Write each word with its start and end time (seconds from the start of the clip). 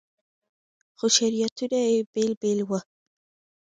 خو 0.97 1.05
شریعتونه 1.17 1.79
یې 1.89 1.97
بېل 2.13 2.31
بېل 2.41 2.59
وو. 2.67 2.79